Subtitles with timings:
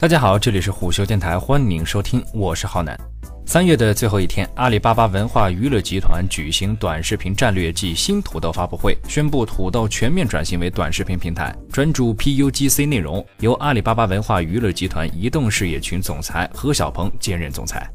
[0.00, 2.98] 大家好，这里是虎嗅电台，欢迎收听，我是浩南。
[3.44, 17.86] 三月的最后一天，阿里巴巴文化娱乐集团举行短视频战略暨新土豆发布会，宣布土豆全面转型为短视频平台，专注 PUGC 内容，由阿里巴巴文化娱乐集团移动事业群总裁何小鹏兼任总裁。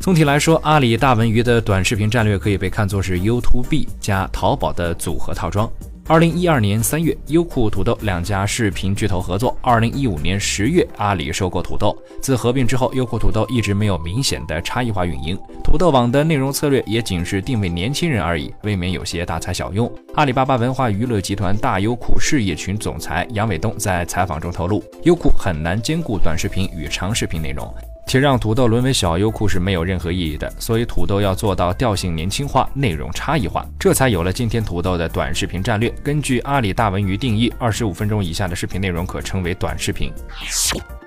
[0.00, 5.70] 总体来说，阿里大文娱的短视频战略可以被看作是 U to B 加淘宝的组合套装。
[6.06, 9.56] 二零一二年三月，优酷、土豆两家视频巨头合作。
[9.62, 11.96] 二零一五年十月，阿里收购土豆。
[12.20, 15.34] 自合并之后，优酷、土豆一直没有明显的差异化运营。
[15.62, 19.90] 土豆网的内容策略也仅是定位年轻人而已，未免有些大材小用。
[20.14, 27.74] 阿里巴巴文化娱乐集团大优酷事业群总裁杨伟东在采访中透露，优酷很难兼顾短视频与长视频内容。
[28.14, 35.92] 且让土豆沦为小优酷是没有任何意义的，所以土豆要做到调性年轻化、内容差异化，这才有了今天土豆的短视频战略。
[36.00, 40.12] 根据阿里大文娱定义，二十五分钟以下的视频内容可称为短视频。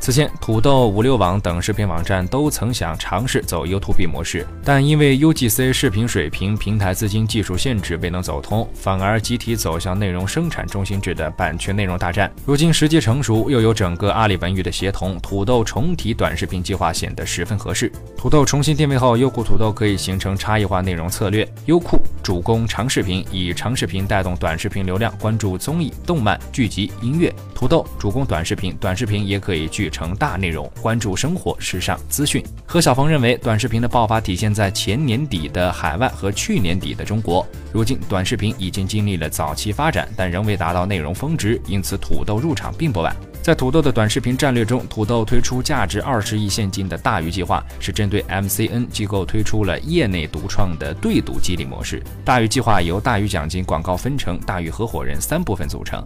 [0.00, 12.30] 此前，土豆、五六网等视频网站都曾想尝试走 U to B 模式，但因为 UGC 视频水平、平台资金、技术限制未能走通，反而集体走向内容生产中心制的版权内容大战。
[12.44, 17.90] 如今时机成熟，又有整个阿里文娱的协同，土豆重提短视频计划显得十分合适。
[18.16, 21.48] 土豆重新定位后，优酷土豆可以形成差异化内容策略。
[21.66, 29.90] 优酷主攻长视频，以长视频带动短视频流量，关注综艺、动漫、剧集、音乐；土豆主攻短视频，短视频也可以聚。
[29.94, 32.42] 成大内容，关注生活、时尚、资讯。
[32.66, 37.46] 何小鹏认为，短视频的爆发体现在前年底的海外和去年底的中国。
[37.72, 43.14] 如今，短视频已经经历了早期发展，但仍未达到内容峰值，因此土豆入场并不晚。
[43.44, 52.02] 在土豆的短视频战略中，土豆推出价值二十亿现金的大鱼计划，是针对 MCN 机构推出了业内独创的对赌激励模式。
[52.24, 56.02] 大鱼计划由大鱼奖金、广告分成、大鱼合伙人三部分组成，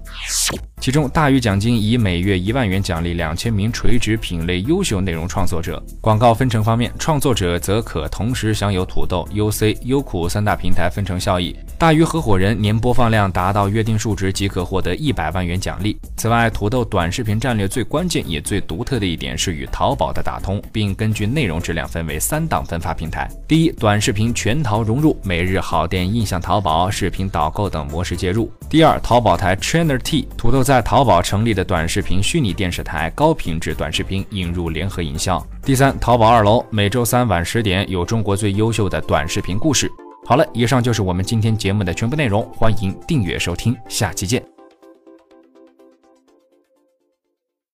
[0.81, 5.81] 其中大鱼奖金以每月一万元奖励两千名垂直品类优秀内容创作者。
[6.01, 11.57] 广告分成方面，创作者则可同时享有土豆、UC、优酷三大平台分成效益。
[11.79, 15.97] 大鱼合伙人年播放量达到约定数值即可获得一百万元奖励。
[16.17, 23.29] 此外，土豆短视频频战略最关键也最独特的一点是与淘宝的打通，并根据内容质量分为三档分发平台。
[23.47, 28.51] 第一，短视频全淘融入，每日好店、印象淘宝、视频导购等模式介入。
[28.71, 35.47] 第二，淘宝台 Trainer T，土豆在淘宝成立的短视频虚拟电视台，高品质短视频引入联合营销。
[35.63, 39.87] 第三，淘宝二楼每周三晚十点有中国最优秀的短视频故事。
[40.25, 44.58] 好了，以上就是我们今天节目的全部内容，欢迎订阅收听，下期见。